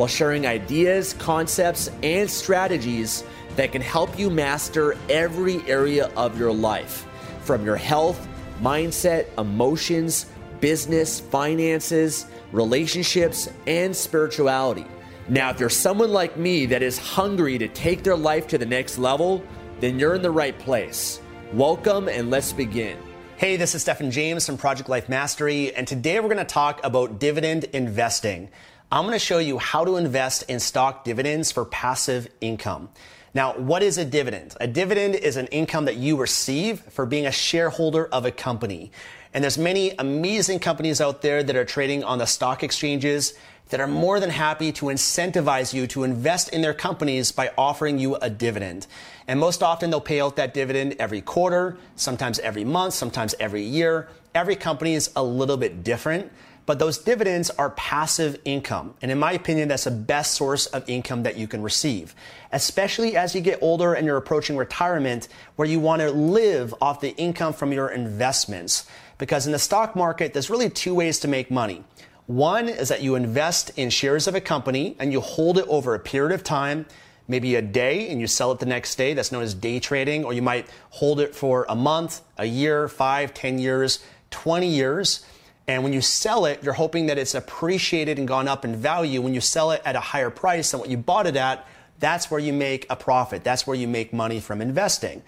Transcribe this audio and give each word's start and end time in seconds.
while 0.00 0.08
sharing 0.08 0.46
ideas, 0.46 1.12
concepts, 1.18 1.90
and 2.02 2.30
strategies 2.30 3.22
that 3.56 3.70
can 3.70 3.82
help 3.82 4.18
you 4.18 4.30
master 4.30 4.96
every 5.10 5.60
area 5.68 6.10
of 6.16 6.38
your 6.38 6.50
life 6.50 7.06
from 7.42 7.66
your 7.66 7.76
health, 7.76 8.26
mindset, 8.62 9.26
emotions, 9.36 10.24
business, 10.58 11.20
finances, 11.20 12.24
relationships, 12.50 13.50
and 13.66 13.94
spirituality. 13.94 14.86
Now, 15.28 15.50
if 15.50 15.60
you're 15.60 15.68
someone 15.68 16.12
like 16.12 16.34
me 16.34 16.64
that 16.64 16.82
is 16.82 16.96
hungry 16.96 17.58
to 17.58 17.68
take 17.68 18.02
their 18.02 18.16
life 18.16 18.48
to 18.48 18.56
the 18.56 18.64
next 18.64 18.96
level, 18.96 19.44
then 19.80 19.98
you're 19.98 20.14
in 20.14 20.22
the 20.22 20.30
right 20.30 20.58
place. 20.58 21.20
Welcome 21.52 22.08
and 22.08 22.30
let's 22.30 22.54
begin. 22.54 22.96
Hey, 23.36 23.58
this 23.58 23.74
is 23.74 23.82
Stefan 23.82 24.10
James 24.10 24.46
from 24.46 24.56
Project 24.56 24.88
Life 24.88 25.10
Mastery, 25.10 25.74
and 25.74 25.86
today 25.86 26.20
we're 26.20 26.28
going 26.28 26.38
to 26.38 26.44
talk 26.46 26.80
about 26.84 27.18
dividend 27.18 27.64
investing. 27.64 28.48
I'm 28.92 29.04
going 29.04 29.12
to 29.12 29.24
show 29.24 29.38
you 29.38 29.58
how 29.58 29.84
to 29.84 29.96
invest 29.98 30.42
in 30.48 30.58
stock 30.58 31.04
dividends 31.04 31.52
for 31.52 31.64
passive 31.64 32.26
income. 32.40 32.88
Now, 33.32 33.52
what 33.52 33.84
is 33.84 33.98
a 33.98 34.04
dividend? 34.04 34.56
A 34.60 34.66
dividend 34.66 35.14
is 35.14 35.36
an 35.36 35.46
income 35.46 35.84
that 35.84 35.94
you 35.94 36.16
receive 36.16 36.80
for 36.80 37.06
being 37.06 37.24
a 37.24 37.30
shareholder 37.30 38.06
of 38.06 38.26
a 38.26 38.32
company. 38.32 38.90
And 39.32 39.44
there's 39.44 39.58
many 39.58 39.92
amazing 39.96 40.58
companies 40.58 41.00
out 41.00 41.22
there 41.22 41.40
that 41.40 41.54
are 41.54 41.64
trading 41.64 42.02
on 42.02 42.18
the 42.18 42.26
stock 42.26 42.64
exchanges 42.64 43.34
that 43.68 43.78
are 43.78 43.86
more 43.86 44.18
than 44.18 44.30
happy 44.30 44.72
to 44.72 44.86
incentivize 44.86 45.72
you 45.72 45.86
to 45.86 46.02
invest 46.02 46.48
in 46.48 46.60
their 46.60 46.74
companies 46.74 47.30
by 47.30 47.52
offering 47.56 48.00
you 48.00 48.16
a 48.16 48.28
dividend. 48.28 48.88
And 49.28 49.38
most 49.38 49.62
often 49.62 49.90
they'll 49.90 50.00
pay 50.00 50.20
out 50.20 50.34
that 50.34 50.52
dividend 50.52 50.96
every 50.98 51.20
quarter, 51.20 51.78
sometimes 51.94 52.40
every 52.40 52.64
month, 52.64 52.94
sometimes 52.94 53.36
every 53.38 53.62
year. 53.62 54.08
Every 54.34 54.56
company 54.56 54.94
is 54.94 55.12
a 55.14 55.22
little 55.22 55.56
bit 55.56 55.84
different 55.84 56.32
but 56.70 56.78
those 56.78 56.98
dividends 56.98 57.50
are 57.50 57.70
passive 57.70 58.38
income. 58.44 58.94
And 59.02 59.10
in 59.10 59.18
my 59.18 59.32
opinion, 59.32 59.66
that's 59.66 59.82
the 59.82 59.90
best 59.90 60.34
source 60.34 60.66
of 60.66 60.88
income 60.88 61.24
that 61.24 61.36
you 61.36 61.48
can 61.48 61.62
receive, 61.62 62.14
especially 62.52 63.16
as 63.16 63.34
you 63.34 63.40
get 63.40 63.58
older 63.60 63.94
and 63.94 64.06
you're 64.06 64.16
approaching 64.16 64.56
retirement 64.56 65.26
where 65.56 65.66
you 65.66 65.80
want 65.80 66.00
to 66.00 66.12
live 66.12 66.72
off 66.80 67.00
the 67.00 67.10
income 67.16 67.54
from 67.54 67.72
your 67.72 67.88
investments. 67.88 68.86
Because 69.18 69.46
in 69.46 69.52
the 69.52 69.58
stock 69.58 69.96
market, 69.96 70.32
there's 70.32 70.48
really 70.48 70.70
two 70.70 70.94
ways 70.94 71.18
to 71.18 71.26
make 71.26 71.50
money. 71.50 71.82
One 72.28 72.68
is 72.68 72.88
that 72.88 73.02
you 73.02 73.16
invest 73.16 73.72
in 73.76 73.90
shares 73.90 74.28
of 74.28 74.36
a 74.36 74.40
company 74.40 74.94
and 75.00 75.10
you 75.10 75.20
hold 75.20 75.58
it 75.58 75.66
over 75.66 75.96
a 75.96 75.98
period 75.98 76.32
of 76.32 76.44
time, 76.44 76.86
maybe 77.26 77.56
a 77.56 77.62
day, 77.62 78.10
and 78.10 78.20
you 78.20 78.28
sell 78.28 78.52
it 78.52 78.60
the 78.60 78.66
next 78.66 78.94
day. 78.94 79.12
That's 79.12 79.32
known 79.32 79.42
as 79.42 79.54
day 79.54 79.80
trading. 79.80 80.24
Or 80.24 80.32
you 80.32 80.42
might 80.42 80.68
hold 80.90 81.18
it 81.18 81.34
for 81.34 81.66
a 81.68 81.74
month, 81.74 82.20
a 82.38 82.44
year, 82.44 82.86
five, 82.86 83.34
ten 83.34 83.58
years, 83.58 84.04
20 84.30 84.68
years. 84.68 85.26
And 85.70 85.84
when 85.84 85.92
you 85.92 86.00
sell 86.00 86.46
it, 86.46 86.64
you're 86.64 86.74
hoping 86.74 87.06
that 87.06 87.16
it's 87.16 87.36
appreciated 87.36 88.18
and 88.18 88.26
gone 88.26 88.48
up 88.48 88.64
in 88.64 88.74
value. 88.74 89.22
When 89.22 89.34
you 89.34 89.40
sell 89.40 89.70
it 89.70 89.80
at 89.84 89.94
a 89.94 90.00
higher 90.00 90.28
price 90.28 90.72
than 90.72 90.80
what 90.80 90.88
you 90.88 90.96
bought 90.96 91.28
it 91.28 91.36
at, 91.36 91.64
that's 92.00 92.28
where 92.28 92.40
you 92.40 92.52
make 92.52 92.86
a 92.90 92.96
profit. 92.96 93.44
That's 93.44 93.68
where 93.68 93.76
you 93.76 93.86
make 93.86 94.12
money 94.12 94.40
from 94.40 94.60
investing. 94.60 95.22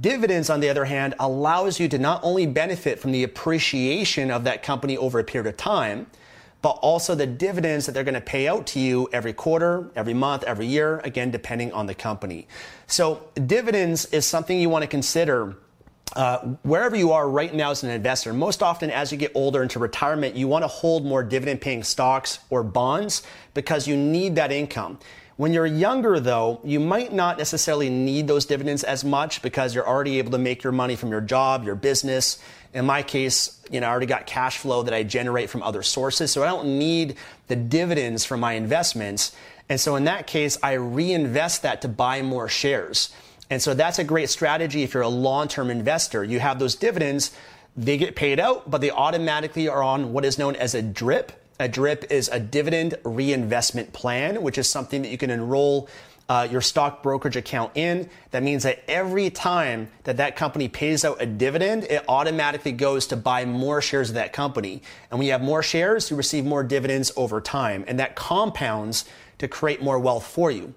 Dividends, 0.00 0.48
on 0.48 0.60
the 0.60 0.68
other 0.68 0.84
hand, 0.84 1.16
allows 1.18 1.80
you 1.80 1.88
to 1.88 1.98
not 1.98 2.20
only 2.22 2.46
benefit 2.46 3.00
from 3.00 3.10
the 3.10 3.24
appreciation 3.24 4.30
of 4.30 4.44
that 4.44 4.62
company 4.62 4.96
over 4.96 5.18
a 5.18 5.24
period 5.24 5.48
of 5.48 5.56
time, 5.56 6.06
but 6.62 6.78
also 6.80 7.16
the 7.16 7.26
dividends 7.26 7.84
that 7.86 7.92
they're 7.92 8.04
going 8.04 8.14
to 8.14 8.20
pay 8.20 8.46
out 8.46 8.68
to 8.68 8.78
you 8.78 9.08
every 9.12 9.32
quarter, 9.32 9.90
every 9.96 10.14
month, 10.14 10.44
every 10.44 10.66
year, 10.66 11.00
again, 11.00 11.32
depending 11.32 11.72
on 11.72 11.86
the 11.86 11.94
company. 11.94 12.46
So 12.86 13.28
dividends 13.34 14.04
is 14.06 14.24
something 14.24 14.56
you 14.56 14.68
want 14.68 14.82
to 14.82 14.88
consider 14.88 15.56
uh, 16.14 16.38
wherever 16.62 16.94
you 16.94 17.12
are 17.12 17.28
right 17.28 17.52
now 17.52 17.70
as 17.70 17.82
an 17.82 17.90
investor, 17.90 18.32
most 18.32 18.62
often 18.62 18.90
as 18.90 19.10
you 19.10 19.18
get 19.18 19.32
older 19.34 19.62
into 19.62 19.78
retirement, 19.78 20.36
you 20.36 20.46
want 20.46 20.62
to 20.62 20.68
hold 20.68 21.04
more 21.04 21.22
dividend 21.22 21.60
paying 21.60 21.82
stocks 21.82 22.38
or 22.50 22.62
bonds 22.62 23.22
because 23.52 23.88
you 23.88 23.96
need 23.96 24.36
that 24.36 24.52
income. 24.52 24.98
When 25.36 25.52
you're 25.52 25.66
younger, 25.66 26.20
though, 26.20 26.60
you 26.62 26.78
might 26.78 27.12
not 27.12 27.38
necessarily 27.38 27.90
need 27.90 28.28
those 28.28 28.46
dividends 28.46 28.84
as 28.84 29.04
much 29.04 29.42
because 29.42 29.74
you're 29.74 29.86
already 29.86 30.18
able 30.18 30.30
to 30.30 30.38
make 30.38 30.62
your 30.62 30.72
money 30.72 30.94
from 30.94 31.10
your 31.10 31.20
job, 31.20 31.64
your 31.64 31.74
business. 31.74 32.38
In 32.72 32.86
my 32.86 33.02
case, 33.02 33.60
you 33.68 33.80
know, 33.80 33.88
I 33.88 33.90
already 33.90 34.06
got 34.06 34.26
cash 34.26 34.58
flow 34.58 34.84
that 34.84 34.94
I 34.94 35.02
generate 35.02 35.50
from 35.50 35.64
other 35.64 35.82
sources, 35.82 36.30
so 36.30 36.44
I 36.44 36.46
don't 36.46 36.78
need 36.78 37.16
the 37.48 37.56
dividends 37.56 38.24
from 38.24 38.38
my 38.38 38.52
investments. 38.52 39.34
And 39.68 39.80
so 39.80 39.96
in 39.96 40.04
that 40.04 40.28
case, 40.28 40.56
I 40.62 40.74
reinvest 40.74 41.62
that 41.62 41.82
to 41.82 41.88
buy 41.88 42.22
more 42.22 42.48
shares. 42.48 43.12
And 43.50 43.60
so 43.62 43.74
that's 43.74 43.98
a 43.98 44.04
great 44.04 44.30
strategy 44.30 44.82
if 44.82 44.94
you're 44.94 45.02
a 45.02 45.08
long-term 45.08 45.70
investor. 45.70 46.24
You 46.24 46.40
have 46.40 46.58
those 46.58 46.74
dividends, 46.74 47.30
they 47.76 47.96
get 47.96 48.16
paid 48.16 48.40
out, 48.40 48.70
but 48.70 48.80
they 48.80 48.90
automatically 48.90 49.68
are 49.68 49.82
on 49.82 50.12
what 50.12 50.24
is 50.24 50.38
known 50.38 50.56
as 50.56 50.74
a 50.74 50.82
DRIP. 50.82 51.32
A 51.60 51.68
DRIP 51.68 52.10
is 52.10 52.28
a 52.28 52.40
dividend 52.40 52.96
reinvestment 53.04 53.92
plan, 53.92 54.42
which 54.42 54.58
is 54.58 54.68
something 54.68 55.02
that 55.02 55.08
you 55.10 55.18
can 55.18 55.30
enroll 55.30 55.88
uh, 56.28 56.48
your 56.50 56.60
stock 56.60 57.02
brokerage 57.02 57.36
account 57.36 57.72
in. 57.74 58.08
That 58.30 58.42
means 58.42 58.62
that 58.62 58.82
every 58.88 59.30
time 59.30 59.90
that 60.04 60.16
that 60.16 60.36
company 60.36 60.68
pays 60.68 61.04
out 61.04 61.20
a 61.20 61.26
dividend, 61.26 61.84
it 61.84 62.04
automatically 62.08 62.72
goes 62.72 63.06
to 63.08 63.16
buy 63.16 63.44
more 63.44 63.82
shares 63.82 64.08
of 64.08 64.14
that 64.14 64.32
company. 64.32 64.82
And 65.10 65.18
when 65.18 65.26
you 65.26 65.32
have 65.32 65.42
more 65.42 65.62
shares, 65.62 66.10
you 66.10 66.16
receive 66.16 66.44
more 66.44 66.64
dividends 66.64 67.12
over 67.16 67.40
time, 67.40 67.84
and 67.86 67.98
that 67.98 68.16
compounds 68.16 69.04
to 69.38 69.48
create 69.48 69.82
more 69.82 69.98
wealth 69.98 70.26
for 70.26 70.50
you. 70.50 70.74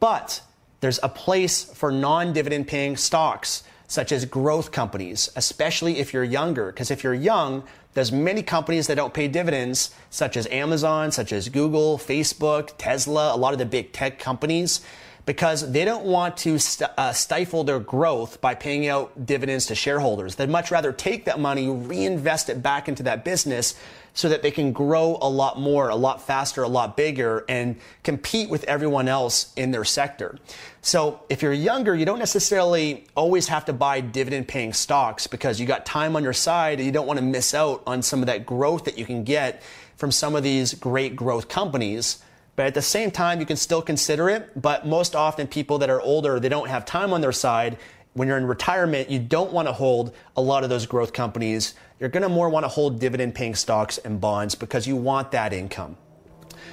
But 0.00 0.40
there's 0.86 1.00
a 1.02 1.08
place 1.08 1.64
for 1.64 1.90
non 1.90 2.32
dividend 2.32 2.68
paying 2.68 2.96
stocks. 2.96 3.64
such 3.88 4.10
as 4.12 4.24
growth 4.24 4.70
companies, 4.72 5.30
especially 5.36 5.98
if 5.98 6.12
you're 6.12 6.24
younger. 6.24 6.66
Because 6.66 6.90
if 6.90 7.04
you're 7.04 7.14
young, 7.14 7.62
there's 7.94 8.10
many 8.10 8.42
companies 8.42 8.88
that 8.88 8.96
don't 8.96 9.14
pay 9.14 9.28
dividends, 9.28 9.94
such 10.10 10.36
as 10.36 10.46
Amazon, 10.48 11.12
such 11.12 11.32
as 11.32 11.48
Google, 11.48 11.96
Facebook, 11.96 12.70
Tesla, 12.78 13.32
a 13.34 13.38
lot 13.38 13.52
of 13.52 13.58
the 13.60 13.66
big 13.66 13.92
tech 13.92 14.18
companies 14.18 14.80
because 15.24 15.72
they 15.72 15.84
don't 15.84 16.04
want 16.04 16.36
to 16.36 16.56
st- 16.58 16.90
uh, 16.96 17.12
stifle 17.12 17.64
their 17.64 17.80
growth 17.80 18.40
by 18.40 18.54
paying 18.54 18.86
out 18.86 19.26
dividends 19.26 19.66
to 19.66 19.74
shareholders. 19.74 20.36
They'd 20.36 20.48
much 20.48 20.70
rather 20.70 20.92
take 20.92 21.24
that 21.24 21.40
money, 21.40 21.68
reinvest 21.68 22.48
it 22.48 22.62
back 22.62 22.88
into 22.88 23.02
that 23.02 23.24
business 23.24 23.74
so 24.16 24.30
that 24.30 24.40
they 24.40 24.50
can 24.50 24.72
grow 24.72 25.18
a 25.20 25.28
lot 25.28 25.60
more, 25.60 25.90
a 25.90 25.94
lot 25.94 26.22
faster, 26.22 26.62
a 26.62 26.68
lot 26.68 26.96
bigger, 26.96 27.44
and 27.50 27.76
compete 28.02 28.48
with 28.48 28.64
everyone 28.64 29.08
else 29.08 29.52
in 29.56 29.70
their 29.70 29.84
sector. 29.84 30.38
So 30.80 31.20
if 31.28 31.42
you're 31.42 31.52
younger, 31.52 31.94
you 31.94 32.06
don't 32.06 32.18
necessarily 32.18 33.04
always 33.14 33.46
have 33.48 33.66
to 33.66 33.74
buy 33.74 34.00
dividend 34.00 34.48
paying 34.48 34.72
stocks 34.72 35.26
because 35.26 35.60
you 35.60 35.66
got 35.66 35.84
time 35.84 36.16
on 36.16 36.24
your 36.24 36.32
side 36.32 36.78
and 36.78 36.86
you 36.86 36.92
don't 36.92 37.06
want 37.06 37.18
to 37.18 37.24
miss 37.24 37.52
out 37.52 37.82
on 37.86 38.00
some 38.00 38.20
of 38.20 38.26
that 38.26 38.46
growth 38.46 38.86
that 38.86 38.96
you 38.96 39.04
can 39.04 39.22
get 39.22 39.62
from 39.96 40.10
some 40.10 40.34
of 40.34 40.42
these 40.42 40.72
great 40.72 41.14
growth 41.14 41.48
companies. 41.48 42.22
But 42.56 42.64
at 42.64 42.74
the 42.74 42.80
same 42.80 43.10
time, 43.10 43.38
you 43.38 43.44
can 43.44 43.58
still 43.58 43.82
consider 43.82 44.30
it. 44.30 44.50
But 44.60 44.86
most 44.86 45.14
often, 45.14 45.46
people 45.46 45.76
that 45.78 45.90
are 45.90 46.00
older, 46.00 46.40
they 46.40 46.48
don't 46.48 46.68
have 46.68 46.86
time 46.86 47.12
on 47.12 47.20
their 47.20 47.32
side. 47.32 47.76
When 48.16 48.28
you're 48.28 48.38
in 48.38 48.46
retirement, 48.46 49.10
you 49.10 49.18
don't 49.18 49.52
want 49.52 49.68
to 49.68 49.74
hold 49.74 50.14
a 50.38 50.40
lot 50.40 50.64
of 50.64 50.70
those 50.70 50.86
growth 50.86 51.12
companies. 51.12 51.74
You're 52.00 52.08
going 52.08 52.22
to 52.22 52.30
more 52.30 52.48
want 52.48 52.64
to 52.64 52.68
hold 52.68 52.98
dividend 52.98 53.34
paying 53.34 53.54
stocks 53.54 53.98
and 53.98 54.18
bonds 54.18 54.54
because 54.54 54.86
you 54.86 54.96
want 54.96 55.32
that 55.32 55.52
income. 55.52 55.98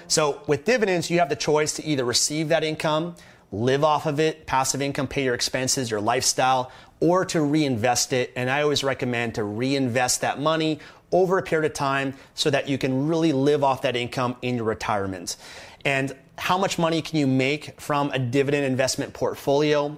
So 0.07 0.41
with 0.47 0.63
dividends, 0.63 1.09
you 1.09 1.19
have 1.19 1.27
the 1.27 1.35
choice 1.35 1.73
to 1.73 1.85
either 1.85 2.05
receive 2.05 2.47
that 2.47 2.63
income, 2.63 3.17
live 3.51 3.83
off 3.83 4.05
of 4.05 4.21
it, 4.21 4.45
passive 4.45 4.81
income, 4.81 5.05
pay 5.05 5.25
your 5.25 5.33
expenses, 5.33 5.91
your 5.91 5.99
lifestyle, 5.99 6.71
or 7.01 7.25
to 7.25 7.41
reinvest 7.41 8.13
it. 8.13 8.31
And 8.37 8.49
I 8.49 8.61
always 8.61 8.81
recommend 8.81 9.35
to 9.35 9.43
reinvest 9.43 10.21
that 10.21 10.39
money 10.39 10.79
over 11.11 11.39
a 11.39 11.43
period 11.43 11.69
of 11.69 11.75
time 11.75 12.13
so 12.35 12.51
that 12.51 12.69
you 12.69 12.77
can 12.77 13.09
really 13.09 13.33
live 13.33 13.65
off 13.65 13.81
that 13.81 13.97
income 13.97 14.37
in 14.41 14.55
your 14.55 14.63
retirement. 14.63 15.35
And 15.83 16.15
how 16.37 16.57
much 16.57 16.79
money 16.79 17.01
can 17.01 17.19
you 17.19 17.27
make 17.27 17.81
from 17.81 18.11
a 18.11 18.19
dividend 18.19 18.65
investment 18.65 19.13
portfolio? 19.13 19.97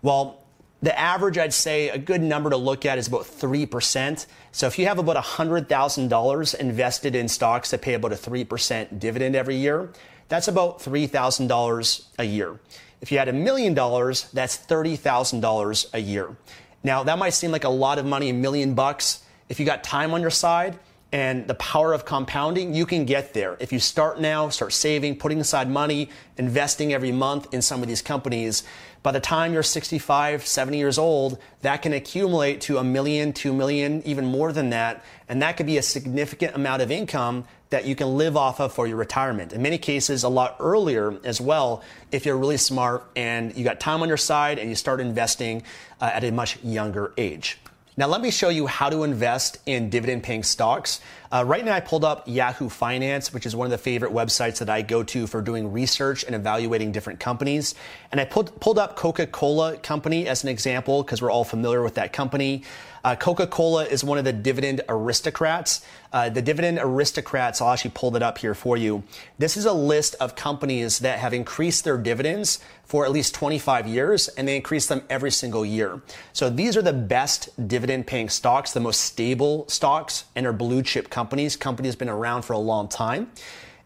Well, 0.00 0.43
the 0.84 0.98
average, 0.98 1.38
I'd 1.38 1.54
say 1.54 1.88
a 1.88 1.96
good 1.96 2.20
number 2.20 2.50
to 2.50 2.58
look 2.58 2.84
at 2.84 2.98
is 2.98 3.08
about 3.08 3.22
3%. 3.22 4.26
So 4.52 4.66
if 4.66 4.78
you 4.78 4.86
have 4.86 4.98
about 4.98 5.16
$100,000 5.16 6.54
invested 6.56 7.14
in 7.14 7.26
stocks 7.26 7.70
that 7.70 7.80
pay 7.80 7.94
about 7.94 8.12
a 8.12 8.16
3% 8.16 8.98
dividend 8.98 9.34
every 9.34 9.56
year, 9.56 9.90
that's 10.28 10.46
about 10.46 10.80
$3,000 10.80 12.06
a 12.18 12.24
year. 12.24 12.60
If 13.00 13.10
you 13.10 13.16
had 13.16 13.28
a 13.28 13.32
million 13.32 13.72
dollars, 13.72 14.30
that's 14.32 14.58
$30,000 14.58 15.94
a 15.94 15.98
year. 15.98 16.36
Now, 16.82 17.02
that 17.02 17.18
might 17.18 17.30
seem 17.30 17.50
like 17.50 17.64
a 17.64 17.70
lot 17.70 17.98
of 17.98 18.04
money, 18.04 18.28
a 18.28 18.34
million 18.34 18.74
bucks. 18.74 19.24
If 19.48 19.58
you 19.58 19.64
got 19.64 19.84
time 19.84 20.12
on 20.12 20.20
your 20.20 20.30
side, 20.30 20.78
and 21.14 21.46
the 21.46 21.54
power 21.54 21.92
of 21.92 22.04
compounding, 22.04 22.74
you 22.74 22.84
can 22.84 23.04
get 23.04 23.34
there. 23.34 23.56
If 23.60 23.72
you 23.72 23.78
start 23.78 24.20
now, 24.20 24.48
start 24.48 24.72
saving, 24.72 25.18
putting 25.18 25.40
aside 25.40 25.70
money, 25.70 26.10
investing 26.38 26.92
every 26.92 27.12
month 27.12 27.54
in 27.54 27.62
some 27.62 27.82
of 27.82 27.88
these 27.88 28.02
companies, 28.02 28.64
by 29.04 29.12
the 29.12 29.20
time 29.20 29.52
you're 29.52 29.62
65, 29.62 30.46
70 30.46 30.78
years 30.78 30.96
old, 30.96 31.38
that 31.60 31.82
can 31.82 31.92
accumulate 31.92 32.62
to 32.62 32.78
a 32.78 32.84
million, 32.84 33.34
two 33.34 33.52
million, 33.52 34.02
even 34.06 34.24
more 34.24 34.50
than 34.50 34.70
that. 34.70 35.04
And 35.28 35.42
that 35.42 35.58
could 35.58 35.66
be 35.66 35.76
a 35.76 35.82
significant 35.82 36.56
amount 36.56 36.80
of 36.80 36.90
income 36.90 37.44
that 37.68 37.84
you 37.84 37.94
can 37.94 38.16
live 38.16 38.34
off 38.34 38.60
of 38.60 38.72
for 38.72 38.86
your 38.86 38.96
retirement. 38.96 39.52
In 39.52 39.60
many 39.60 39.76
cases, 39.76 40.24
a 40.24 40.28
lot 40.30 40.56
earlier 40.58 41.18
as 41.22 41.38
well, 41.38 41.82
if 42.12 42.24
you're 42.24 42.38
really 42.38 42.56
smart 42.56 43.04
and 43.14 43.54
you 43.54 43.62
got 43.62 43.78
time 43.78 44.00
on 44.00 44.08
your 44.08 44.16
side 44.16 44.58
and 44.58 44.70
you 44.70 44.74
start 44.74 45.00
investing 45.00 45.64
uh, 46.00 46.06
at 46.06 46.24
a 46.24 46.32
much 46.32 46.56
younger 46.64 47.12
age. 47.18 47.58
Now, 47.96 48.06
let 48.08 48.22
me 48.22 48.30
show 48.30 48.48
you 48.48 48.66
how 48.66 48.88
to 48.88 49.04
invest 49.04 49.58
in 49.66 49.90
dividend 49.90 50.24
paying 50.24 50.42
stocks. 50.42 51.00
Uh, 51.34 51.42
right 51.44 51.64
now, 51.64 51.74
I 51.74 51.80
pulled 51.80 52.04
up 52.04 52.28
Yahoo 52.28 52.68
Finance, 52.68 53.32
which 53.32 53.44
is 53.44 53.56
one 53.56 53.66
of 53.66 53.72
the 53.72 53.78
favorite 53.78 54.12
websites 54.12 54.58
that 54.58 54.70
I 54.70 54.82
go 54.82 55.02
to 55.02 55.26
for 55.26 55.42
doing 55.42 55.72
research 55.72 56.22
and 56.22 56.32
evaluating 56.32 56.92
different 56.92 57.18
companies. 57.18 57.74
And 58.12 58.20
I 58.20 58.24
pulled, 58.24 58.60
pulled 58.60 58.78
up 58.78 58.94
Coca 58.94 59.26
Cola 59.26 59.76
Company 59.78 60.28
as 60.28 60.44
an 60.44 60.48
example 60.48 61.02
because 61.02 61.20
we're 61.20 61.32
all 61.32 61.42
familiar 61.42 61.82
with 61.82 61.94
that 61.94 62.12
company. 62.12 62.62
Uh, 63.02 63.16
Coca 63.16 63.48
Cola 63.48 63.84
is 63.84 64.02
one 64.02 64.16
of 64.16 64.24
the 64.24 64.32
dividend 64.32 64.80
aristocrats. 64.88 65.84
Uh, 66.12 66.30
the 66.30 66.40
dividend 66.40 66.78
aristocrats, 66.80 67.60
I'll 67.60 67.70
actually 67.70 67.90
pull 67.94 68.14
it 68.16 68.22
up 68.22 68.38
here 68.38 68.54
for 68.54 68.76
you. 68.76 69.02
This 69.36 69.56
is 69.56 69.66
a 69.66 69.72
list 69.72 70.14
of 70.20 70.36
companies 70.36 71.00
that 71.00 71.18
have 71.18 71.34
increased 71.34 71.84
their 71.84 71.98
dividends 71.98 72.60
for 72.84 73.04
at 73.04 73.10
least 73.10 73.34
25 73.34 73.86
years, 73.86 74.28
and 74.28 74.46
they 74.46 74.56
increase 74.56 74.86
them 74.86 75.02
every 75.10 75.30
single 75.30 75.66
year. 75.66 76.00
So 76.32 76.48
these 76.48 76.76
are 76.76 76.82
the 76.82 76.92
best 76.92 77.50
dividend 77.68 78.06
paying 78.06 78.28
stocks, 78.28 78.72
the 78.72 78.80
most 78.80 79.00
stable 79.00 79.68
stocks, 79.68 80.24
and 80.34 80.46
are 80.46 80.52
blue 80.52 80.82
chip 80.82 81.10
companies. 81.10 81.23
Companies 81.24 81.56
Company 81.56 81.88
has 81.88 81.96
been 81.96 82.10
around 82.10 82.42
for 82.42 82.52
a 82.52 82.58
long 82.58 82.86
time. 82.86 83.30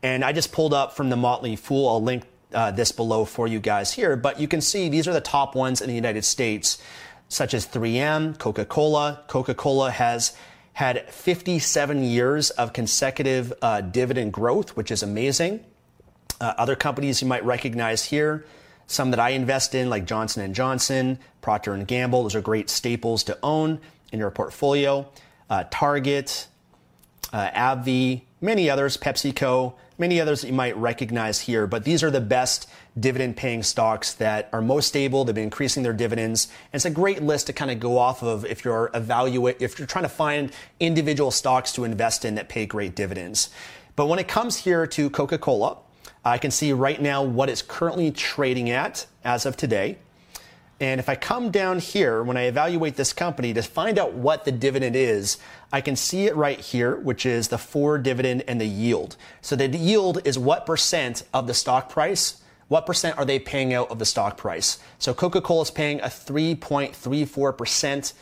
And 0.02 0.24
I 0.24 0.32
just 0.32 0.50
pulled 0.50 0.74
up 0.74 0.96
from 0.96 1.08
the 1.08 1.14
Motley 1.14 1.54
Fool. 1.54 1.88
I'll 1.88 2.02
link 2.02 2.24
uh, 2.52 2.72
this 2.72 2.90
below 2.90 3.24
for 3.24 3.46
you 3.46 3.60
guys 3.60 3.92
here. 3.92 4.16
But 4.16 4.40
you 4.40 4.48
can 4.48 4.60
see 4.60 4.88
these 4.88 5.06
are 5.06 5.12
the 5.12 5.20
top 5.20 5.54
ones 5.54 5.80
in 5.80 5.86
the 5.86 5.94
United 5.94 6.24
States 6.24 6.82
such 7.28 7.54
as 7.54 7.64
3M, 7.64 8.36
Coca 8.38 8.64
Cola. 8.64 9.22
Coca 9.28 9.54
Cola 9.54 9.92
has 9.92 10.36
had 10.72 11.08
57 11.10 12.02
years 12.02 12.50
of 12.50 12.72
consecutive 12.72 13.52
uh, 13.62 13.82
dividend 13.82 14.32
growth, 14.32 14.76
which 14.76 14.90
is 14.90 15.04
amazing. 15.04 15.64
Uh, 16.40 16.54
other 16.58 16.74
companies 16.74 17.22
you 17.22 17.28
might 17.28 17.44
recognize 17.44 18.04
here, 18.04 18.44
some 18.88 19.12
that 19.12 19.20
I 19.20 19.30
invest 19.30 19.76
in, 19.76 19.88
like 19.90 20.06
Johnson 20.06 20.52
Johnson, 20.52 21.20
Procter 21.40 21.76
Gamble. 21.76 22.24
Those 22.24 22.34
are 22.34 22.40
great 22.40 22.68
staples 22.68 23.22
to 23.24 23.38
own 23.44 23.78
in 24.10 24.18
your 24.18 24.32
portfolio. 24.32 25.08
Uh, 25.48 25.64
Target, 25.70 26.48
uh, 27.32 27.50
AbbVie, 27.50 28.22
many 28.40 28.70
others, 28.70 28.96
PepsiCo, 28.96 29.74
many 29.98 30.20
others 30.20 30.40
that 30.40 30.46
you 30.46 30.52
might 30.52 30.76
recognize 30.76 31.40
here. 31.40 31.66
But 31.66 31.84
these 31.84 32.02
are 32.02 32.10
the 32.10 32.20
best 32.20 32.68
dividend 32.98 33.36
paying 33.36 33.62
stocks 33.62 34.14
that 34.14 34.48
are 34.52 34.62
most 34.62 34.88
stable. 34.88 35.24
They've 35.24 35.34
been 35.34 35.44
increasing 35.44 35.82
their 35.82 35.92
dividends. 35.92 36.48
And 36.72 36.78
it's 36.78 36.84
a 36.84 36.90
great 36.90 37.22
list 37.22 37.46
to 37.48 37.52
kind 37.52 37.70
of 37.70 37.80
go 37.80 37.98
off 37.98 38.22
of 38.22 38.44
if 38.44 38.64
you're 38.64 38.90
evaluate, 38.94 39.60
if 39.60 39.78
you're 39.78 39.86
trying 39.86 40.04
to 40.04 40.08
find 40.08 40.52
individual 40.80 41.30
stocks 41.30 41.72
to 41.72 41.84
invest 41.84 42.24
in 42.24 42.36
that 42.36 42.48
pay 42.48 42.66
great 42.66 42.94
dividends. 42.94 43.50
But 43.96 44.06
when 44.06 44.18
it 44.18 44.28
comes 44.28 44.58
here 44.58 44.86
to 44.86 45.10
Coca-Cola, 45.10 45.78
I 46.24 46.38
can 46.38 46.50
see 46.50 46.72
right 46.72 47.00
now 47.00 47.22
what 47.22 47.48
it's 47.48 47.62
currently 47.62 48.10
trading 48.10 48.70
at 48.70 49.06
as 49.24 49.46
of 49.46 49.56
today. 49.56 49.98
And 50.80 51.00
if 51.00 51.08
I 51.08 51.16
come 51.16 51.50
down 51.50 51.80
here, 51.80 52.22
when 52.22 52.36
I 52.36 52.42
evaluate 52.42 52.96
this 52.96 53.12
company 53.12 53.52
to 53.54 53.62
find 53.62 53.98
out 53.98 54.14
what 54.14 54.44
the 54.44 54.52
dividend 54.52 54.94
is, 54.94 55.38
I 55.72 55.80
can 55.80 55.96
see 55.96 56.26
it 56.26 56.36
right 56.36 56.60
here, 56.60 56.96
which 56.96 57.26
is 57.26 57.48
the 57.48 57.58
forward 57.58 58.04
dividend 58.04 58.44
and 58.46 58.60
the 58.60 58.66
yield. 58.66 59.16
So 59.40 59.56
the 59.56 59.66
yield 59.66 60.20
is 60.24 60.38
what 60.38 60.66
percent 60.66 61.24
of 61.34 61.48
the 61.48 61.54
stock 61.54 61.88
price 61.88 62.42
what 62.68 62.86
percent 62.86 63.18
are 63.18 63.24
they 63.24 63.38
paying 63.38 63.74
out 63.74 63.90
of 63.90 63.98
the 63.98 64.04
stock 64.04 64.36
price? 64.36 64.78
So 64.98 65.14
Coca-Cola 65.14 65.62
is 65.62 65.70
paying 65.70 66.00
a 66.00 66.04
3.34% 66.04 68.12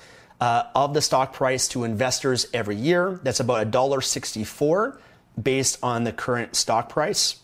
uh, 0.41 0.63
of 0.75 0.95
the 0.95 1.03
stock 1.03 1.33
price 1.33 1.69
to 1.69 1.85
investors 1.85 2.47
every 2.55 2.77
year. 2.77 3.21
That's 3.23 3.41
about 3.41 3.71
$1.64 3.71 4.99
based 5.43 5.79
on 5.83 6.05
the 6.05 6.13
current 6.13 6.55
stock 6.55 6.89
price. 6.89 7.41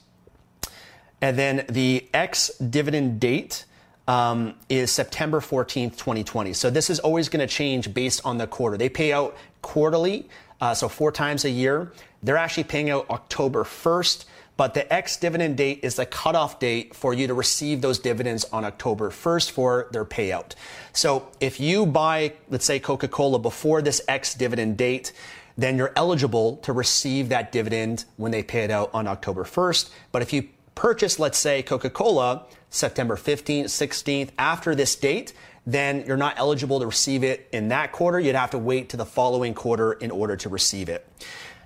And 1.21 1.37
then 1.37 1.67
the 1.69 2.09
ex 2.15 2.49
dividend 2.59 3.19
date 3.21 3.65
um, 4.13 4.55
is 4.69 4.91
September 4.91 5.41
14th, 5.41 5.97
2020. 5.97 6.53
So 6.53 6.69
this 6.69 6.91
is 6.91 6.99
always 7.01 7.31
going 7.31 7.41
to 7.41 7.53
change 7.53 7.95
based 7.95 8.21
on 8.27 8.37
the 8.37 8.47
quarter. 8.47 8.77
They 8.77 8.91
pay 8.91 9.11
out 9.11 9.35
quarterly, 9.63 10.29
uh, 10.61 10.75
so 10.75 10.87
four 10.87 11.11
times 11.11 11.47
a 11.47 11.51
year. 11.51 11.93
They're 12.23 12.37
actually 12.37 12.65
paying 12.65 12.91
out 12.91 13.09
October 13.09 13.65
1st 13.65 14.27
but 14.55 14.75
the 14.75 14.93
ex 14.93 15.17
dividend 15.17 15.57
date 15.57 15.81
is 15.83 15.97
the 15.97 16.05
cutoff 16.05 16.61
date 16.61 16.95
for 16.95 17.15
you 17.15 17.27
to 17.27 17.33
receive 17.33 17.81
those 17.81 17.99
dividends 17.99 18.45
on 18.53 18.67
October 18.67 19.09
1st 19.09 19.51
for 19.51 19.89
their 19.93 20.05
payout. 20.05 20.55
So 20.93 21.27
if 21.41 21.59
you 21.59 21.87
buy, 21.87 22.35
let's 22.51 22.67
say, 22.67 22.79
Coca 22.79 23.09
Cola 23.09 23.39
before 23.39 23.81
this 23.81 24.03
ex 24.07 24.35
dividend 24.35 24.77
date, 24.77 25.15
then 25.57 25.79
you're 25.79 25.93
eligible 25.97 26.59
to 26.59 26.73
receive 26.75 27.31
that 27.31 27.51
dividend 27.51 28.05
when 28.19 28.31
they 28.31 28.43
pay 28.43 28.63
it 28.63 28.71
out 28.71 28.91
on 28.93 29.09
October 29.09 29.45
1st. 29.45 29.89
But 30.13 30.21
if 30.21 30.35
you 30.35 30.49
purchase, 30.75 31.19
let's 31.19 31.39
say, 31.39 31.63
Coca 31.63 31.89
Cola 31.89 32.45
September 32.73 33.17
15th, 33.17 33.65
16th, 33.65 34.31
after 34.39 34.75
this 34.75 34.97
date, 34.97 35.35
then 35.67 36.05
you're 36.07 36.17
not 36.17 36.35
eligible 36.39 36.81
to 36.81 36.87
receive 36.87 37.23
it 37.23 37.49
in 37.53 37.69
that 37.69 37.93
quarter. 37.93 38.19
You'd 38.19 38.35
have 38.35 38.51
to 38.51 38.59
wait 38.59 38.89
to 38.89 38.97
the 38.97 39.05
following 39.05 39.55
quarter 39.55 39.93
in 39.93 40.11
order 40.11 40.37
to 40.37 40.49
receive 40.49 40.89
it. 40.89 41.07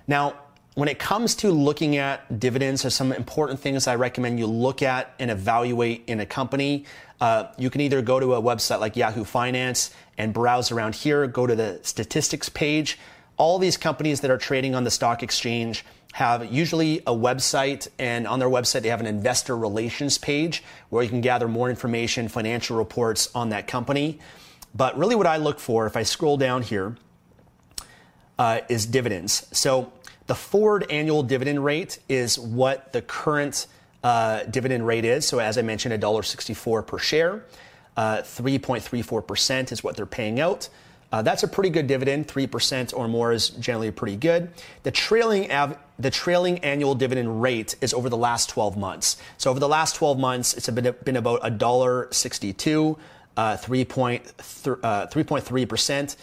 Now, 0.05 0.35
when 0.75 0.89
it 0.89 0.99
comes 0.99 1.33
to 1.35 1.49
looking 1.49 1.95
at 1.95 2.39
dividends, 2.39 2.83
there's 2.83 2.93
some 2.93 3.11
important 3.11 3.59
things 3.59 3.87
I 3.87 3.95
recommend 3.95 4.37
you 4.37 4.45
look 4.45 4.83
at 4.83 5.15
and 5.17 5.31
evaluate 5.31 6.03
in 6.07 6.19
a 6.19 6.25
company. 6.25 6.85
Uh, 7.19 7.45
you 7.57 7.69
can 7.69 7.81
either 7.81 8.01
go 8.01 8.19
to 8.19 8.35
a 8.35 8.41
website 8.41 8.79
like 8.79 8.95
Yahoo 8.95 9.23
Finance 9.23 9.91
and 10.17 10.33
browse 10.33 10.71
around 10.71 10.93
here, 10.93 11.25
go 11.25 11.47
to 11.47 11.55
the 11.55 11.79
statistics 11.83 12.49
page. 12.49 12.99
All 13.37 13.57
these 13.57 13.77
companies 13.77 14.21
that 14.21 14.29
are 14.29 14.37
trading 14.37 14.75
on 14.75 14.83
the 14.83 14.91
stock 14.91 15.23
exchange 15.23 15.83
have 16.13 16.51
usually 16.51 16.99
a 16.99 17.13
website, 17.13 17.87
and 17.99 18.27
on 18.27 18.39
their 18.39 18.49
website, 18.49 18.81
they 18.81 18.89
have 18.89 18.99
an 18.99 19.05
investor 19.05 19.55
relations 19.55 20.17
page 20.17 20.63
where 20.89 21.03
you 21.03 21.09
can 21.09 21.21
gather 21.21 21.47
more 21.47 21.69
information, 21.69 22.27
financial 22.27 22.77
reports 22.77 23.29
on 23.35 23.49
that 23.49 23.67
company. 23.67 24.19
But 24.73 24.97
really, 24.97 25.15
what 25.15 25.27
I 25.27 25.37
look 25.37 25.59
for, 25.59 25.85
if 25.85 25.95
I 25.95 26.03
scroll 26.03 26.37
down 26.37 26.63
here, 26.63 26.95
uh, 28.39 28.61
is 28.69 28.85
dividends. 28.85 29.47
So 29.51 29.91
the 30.27 30.35
forward 30.35 30.85
annual 30.89 31.23
dividend 31.23 31.63
rate 31.63 31.99
is 32.07 32.37
what 32.37 32.93
the 32.93 33.01
current 33.01 33.67
uh, 34.03 34.43
dividend 34.43 34.85
rate 34.85 35.05
is. 35.05 35.27
So 35.27 35.39
as 35.39 35.57
I 35.57 35.61
mentioned, 35.61 35.99
$1.64 36.01 36.85
per 36.85 36.99
share. 36.99 37.43
Uh, 37.95 38.17
3.34% 38.17 39.71
is 39.71 39.83
what 39.83 39.95
they're 39.95 40.05
paying 40.05 40.39
out. 40.39 40.69
Uh, 41.11 41.21
that's 41.21 41.43
a 41.43 41.47
pretty 41.47 41.69
good 41.69 41.87
dividend. 41.87 42.27
3% 42.27 42.93
or 42.95 43.07
more 43.07 43.31
is 43.31 43.49
generally 43.49 43.91
pretty 43.91 44.17
good. 44.17 44.49
The 44.83 44.91
trailing, 44.91 45.51
av- 45.51 45.77
the 45.99 46.11
trailing 46.11 46.59
annual 46.59 46.93
dividend 46.95 47.41
rate 47.41 47.75
is 47.81 47.93
over 47.93 48.07
the 48.09 48.17
last 48.17 48.47
12 48.49 48.77
months. 48.77 49.17
So 49.37 49.49
over 49.49 49.59
the 49.59 49.67
last 49.67 49.95
12 49.95 50.17
months, 50.19 50.53
it's 50.53 50.69
been, 50.69 50.95
been 51.03 51.17
about 51.17 51.41
$1.62, 51.41 52.99
uh, 53.35 53.57
3.3%. 53.57 56.15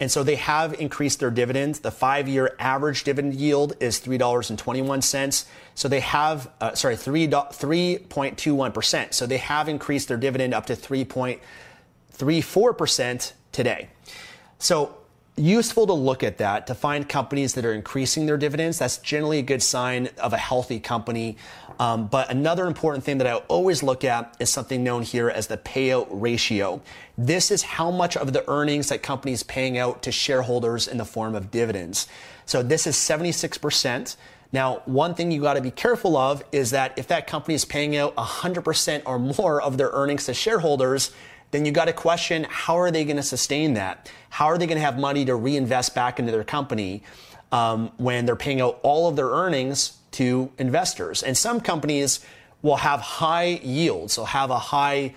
And 0.00 0.10
so 0.10 0.24
they 0.24 0.36
have 0.36 0.72
increased 0.80 1.20
their 1.20 1.30
dividends. 1.30 1.80
The 1.80 1.90
five 1.90 2.26
year 2.28 2.56
average 2.58 3.04
dividend 3.04 3.34
yield 3.34 3.74
is 3.80 4.00
$3.21. 4.00 5.44
So 5.74 5.88
they 5.88 6.00
have, 6.00 6.50
uh, 6.60 6.74
sorry, 6.74 6.96
3, 6.96 7.28
3.21%. 7.28 9.14
So 9.14 9.26
they 9.26 9.38
have 9.38 9.68
increased 9.68 10.08
their 10.08 10.16
dividend 10.16 10.54
up 10.54 10.66
to 10.66 10.74
3.34% 10.74 13.32
today. 13.52 13.90
So 14.58 14.96
useful 15.36 15.86
to 15.86 15.92
look 15.92 16.22
at 16.22 16.38
that 16.38 16.66
to 16.66 16.74
find 16.74 17.08
companies 17.08 17.54
that 17.54 17.64
are 17.64 17.72
increasing 17.72 18.26
their 18.26 18.36
dividends. 18.36 18.78
That's 18.78 18.98
generally 18.98 19.38
a 19.38 19.42
good 19.42 19.62
sign 19.62 20.08
of 20.18 20.32
a 20.32 20.36
healthy 20.36 20.78
company. 20.78 21.36
Um, 21.78 22.06
but 22.06 22.30
another 22.30 22.66
important 22.66 23.02
thing 23.02 23.18
that 23.18 23.26
I 23.26 23.36
always 23.48 23.82
look 23.82 24.04
at 24.04 24.36
is 24.38 24.50
something 24.50 24.84
known 24.84 25.02
here 25.02 25.30
as 25.30 25.46
the 25.46 25.56
payout 25.56 26.06
ratio. 26.10 26.82
This 27.16 27.50
is 27.50 27.62
how 27.62 27.90
much 27.90 28.16
of 28.16 28.32
the 28.32 28.48
earnings 28.48 28.90
that 28.90 29.02
companies 29.02 29.42
paying 29.42 29.78
out 29.78 30.02
to 30.02 30.12
shareholders 30.12 30.86
in 30.86 30.98
the 30.98 31.04
form 31.04 31.34
of 31.34 31.50
dividends. 31.50 32.08
So 32.44 32.62
this 32.62 32.86
is 32.86 32.96
76%. 32.96 34.16
Now, 34.52 34.82
one 34.84 35.14
thing 35.14 35.30
you 35.30 35.40
got 35.40 35.54
to 35.54 35.62
be 35.62 35.70
careful 35.70 36.14
of 36.14 36.44
is 36.52 36.72
that 36.72 36.98
if 36.98 37.08
that 37.08 37.26
company 37.26 37.54
is 37.54 37.64
paying 37.64 37.96
out 37.96 38.14
100% 38.16 39.02
or 39.06 39.18
more 39.18 39.62
of 39.62 39.78
their 39.78 39.88
earnings 39.88 40.26
to 40.26 40.34
shareholders, 40.34 41.10
then 41.52 41.64
you 41.64 41.70
got 41.70 41.84
to 41.84 41.92
question 41.92 42.46
how 42.50 42.78
are 42.78 42.90
they 42.90 43.04
going 43.04 43.16
to 43.16 43.22
sustain 43.22 43.74
that? 43.74 44.10
How 44.30 44.46
are 44.46 44.58
they 44.58 44.66
going 44.66 44.78
to 44.78 44.84
have 44.84 44.98
money 44.98 45.24
to 45.26 45.36
reinvest 45.36 45.94
back 45.94 46.18
into 46.18 46.32
their 46.32 46.44
company 46.44 47.04
um, 47.52 47.92
when 47.98 48.26
they're 48.26 48.34
paying 48.34 48.60
out 48.60 48.80
all 48.82 49.08
of 49.08 49.16
their 49.16 49.28
earnings 49.28 49.98
to 50.12 50.50
investors? 50.58 51.22
And 51.22 51.36
some 51.36 51.60
companies 51.60 52.20
will 52.62 52.76
have 52.76 53.00
high 53.00 53.60
yields, 53.62 54.16
they'll 54.16 54.24
have 54.24 54.50
a 54.50 54.58
high 54.58 55.14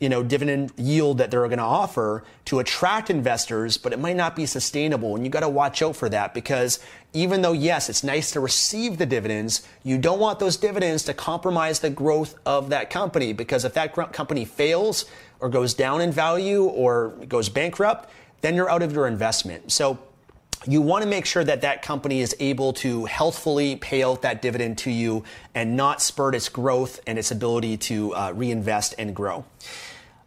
you 0.00 0.08
know, 0.08 0.22
dividend 0.22 0.72
yield 0.76 1.18
that 1.18 1.30
they're 1.30 1.46
going 1.46 1.58
to 1.58 1.64
offer 1.64 2.22
to 2.44 2.60
attract 2.60 3.10
investors, 3.10 3.76
but 3.76 3.92
it 3.92 3.98
might 3.98 4.16
not 4.16 4.36
be 4.36 4.46
sustainable. 4.46 5.16
And 5.16 5.24
you 5.24 5.30
got 5.30 5.40
to 5.40 5.48
watch 5.48 5.82
out 5.82 5.96
for 5.96 6.08
that 6.08 6.34
because 6.34 6.78
even 7.12 7.42
though, 7.42 7.52
yes, 7.52 7.88
it's 7.88 8.04
nice 8.04 8.30
to 8.32 8.40
receive 8.40 8.98
the 8.98 9.06
dividends, 9.06 9.66
you 9.82 9.98
don't 9.98 10.20
want 10.20 10.38
those 10.38 10.56
dividends 10.56 11.02
to 11.04 11.14
compromise 11.14 11.80
the 11.80 11.90
growth 11.90 12.36
of 12.46 12.68
that 12.70 12.90
company 12.90 13.32
because 13.32 13.64
if 13.64 13.74
that 13.74 13.92
company 14.12 14.44
fails 14.44 15.04
or 15.40 15.48
goes 15.48 15.74
down 15.74 16.00
in 16.00 16.12
value 16.12 16.64
or 16.64 17.10
goes 17.28 17.48
bankrupt, 17.48 18.10
then 18.40 18.54
you're 18.54 18.70
out 18.70 18.82
of 18.82 18.92
your 18.92 19.06
investment. 19.06 19.72
So 19.72 19.98
you 20.66 20.82
want 20.82 21.04
to 21.04 21.08
make 21.08 21.24
sure 21.24 21.44
that 21.44 21.60
that 21.60 21.82
company 21.82 22.20
is 22.20 22.34
able 22.40 22.72
to 22.74 23.04
healthfully 23.04 23.76
pay 23.76 24.02
out 24.02 24.22
that 24.22 24.42
dividend 24.42 24.78
to 24.78 24.90
you 24.90 25.24
and 25.54 25.76
not 25.76 26.02
spurt 26.02 26.34
its 26.34 26.48
growth 26.48 27.00
and 27.06 27.18
its 27.18 27.30
ability 27.30 27.76
to 27.76 28.14
uh, 28.14 28.32
reinvest 28.34 28.94
and 28.98 29.14
grow. 29.14 29.44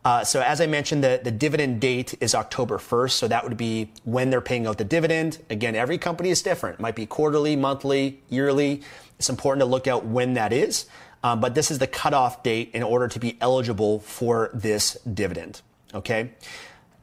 Uh, 0.03 0.23
so 0.23 0.41
as 0.41 0.59
I 0.59 0.67
mentioned, 0.67 1.03
the, 1.03 1.19
the 1.23 1.31
dividend 1.31 1.79
date 1.79 2.15
is 2.21 2.33
October 2.33 2.77
1st. 2.77 3.11
So 3.11 3.27
that 3.27 3.43
would 3.43 3.57
be 3.57 3.91
when 4.03 4.29
they're 4.29 4.41
paying 4.41 4.65
out 4.65 4.77
the 4.77 4.83
dividend. 4.83 5.39
Again, 5.49 5.75
every 5.75 5.97
company 5.97 6.29
is 6.29 6.41
different. 6.41 6.79
It 6.79 6.81
might 6.81 6.95
be 6.95 7.05
quarterly, 7.05 7.55
monthly, 7.55 8.19
yearly. 8.29 8.81
It's 9.19 9.29
important 9.29 9.61
to 9.61 9.65
look 9.65 9.85
out 9.85 10.05
when 10.05 10.33
that 10.33 10.53
is. 10.53 10.87
Um, 11.23 11.39
but 11.39 11.53
this 11.53 11.71
is 11.71 11.79
the 11.79 11.87
cutoff 11.87 12.43
date 12.43 12.71
in 12.73 12.83
order 12.83 13.07
to 13.07 13.19
be 13.19 13.37
eligible 13.41 13.99
for 13.99 14.49
this 14.53 14.97
dividend. 15.01 15.61
Okay. 15.93 16.31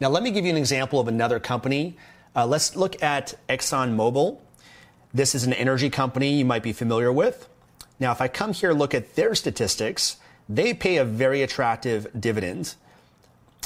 Now 0.01 0.09
let 0.09 0.23
me 0.23 0.31
give 0.31 0.45
you 0.45 0.51
an 0.51 0.57
example 0.57 1.01
of 1.01 1.09
another 1.09 1.41
company. 1.41 1.97
Uh, 2.35 2.47
let's 2.47 2.77
look 2.77 3.03
at 3.03 3.35
ExxonMobil. 3.49 4.39
This 5.13 5.35
is 5.35 5.45
an 5.45 5.53
energy 5.53 5.91
company 5.91 6.35
you 6.35 6.45
might 6.45 6.63
be 6.63 6.73
familiar 6.73 7.13
with. 7.13 7.49
Now, 8.01 8.13
if 8.13 8.21
I 8.21 8.29
come 8.29 8.53
here 8.53 8.73
look 8.73 8.95
at 8.95 9.17
their 9.17 9.35
statistics, 9.35 10.19
they 10.49 10.73
pay 10.73 10.99
a 10.99 11.05
very 11.05 11.43
attractive 11.43 12.07
dividend. 12.19 12.77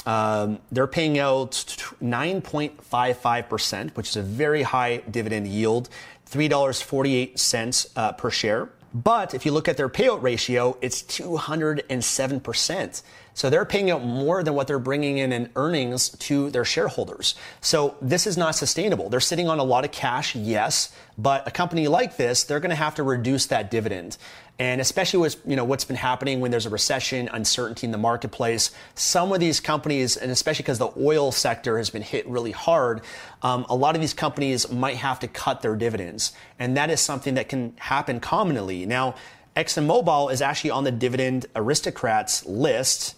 Um, 0.05 0.59
they're 0.71 0.87
paying 0.87 1.19
out 1.19 1.51
9.55%, 1.51 3.95
which 3.95 4.09
is 4.09 4.15
a 4.15 4.21
very 4.21 4.63
high 4.63 4.97
dividend 5.09 5.47
yield, 5.47 5.89
$3.48 6.29 7.89
uh, 7.95 8.11
per 8.13 8.31
share. 8.31 8.69
But 8.93 9.33
if 9.33 9.45
you 9.45 9.51
look 9.51 9.67
at 9.67 9.77
their 9.77 9.89
payout 9.89 10.21
ratio, 10.21 10.77
it's 10.81 11.01
207%. 11.01 13.01
So 13.33 13.49
they're 13.49 13.65
paying 13.65 13.89
out 13.89 14.03
more 14.03 14.43
than 14.43 14.53
what 14.53 14.67
they're 14.67 14.79
bringing 14.79 15.17
in 15.17 15.31
in 15.31 15.49
earnings 15.55 16.09
to 16.09 16.51
their 16.51 16.65
shareholders. 16.65 17.35
So 17.61 17.95
this 18.01 18.27
is 18.27 18.37
not 18.37 18.55
sustainable. 18.55 19.09
They're 19.09 19.19
sitting 19.19 19.49
on 19.49 19.59
a 19.59 19.63
lot 19.63 19.85
of 19.85 19.91
cash, 19.91 20.35
yes, 20.35 20.93
but 21.17 21.47
a 21.47 21.51
company 21.51 21.87
like 21.87 22.17
this, 22.17 22.43
they're 22.43 22.59
going 22.59 22.69
to 22.69 22.75
have 22.75 22.95
to 22.95 23.03
reduce 23.03 23.47
that 23.47 23.71
dividend. 23.71 24.17
And 24.59 24.79
especially 24.79 25.19
with 25.19 25.37
you 25.47 25.55
know 25.55 25.63
what's 25.63 25.83
been 25.83 25.95
happening 25.95 26.39
when 26.39 26.51
there's 26.51 26.67
a 26.67 26.69
recession, 26.69 27.27
uncertainty 27.33 27.87
in 27.87 27.91
the 27.91 27.97
marketplace, 27.97 28.69
some 28.93 29.33
of 29.33 29.39
these 29.39 29.59
companies, 29.59 30.15
and 30.15 30.31
especially 30.31 30.61
because 30.61 30.77
the 30.77 30.91
oil 30.95 31.31
sector 31.31 31.79
has 31.79 31.89
been 31.89 32.03
hit 32.03 32.27
really 32.27 32.51
hard, 32.51 33.01
um, 33.41 33.65
a 33.67 33.75
lot 33.75 33.95
of 33.95 34.01
these 34.01 34.13
companies 34.13 34.71
might 34.71 34.97
have 34.97 35.19
to 35.21 35.27
cut 35.27 35.63
their 35.63 35.75
dividends, 35.75 36.33
and 36.59 36.77
that 36.77 36.91
is 36.91 37.01
something 37.01 37.33
that 37.33 37.49
can 37.49 37.73
happen 37.77 38.19
commonly. 38.19 38.85
Now, 38.85 39.15
ExxonMobil 39.57 40.31
is 40.31 40.41
actually 40.41 40.69
on 40.69 40.83
the 40.83 40.91
dividend 40.91 41.47
aristocrats 41.55 42.45
list 42.45 43.15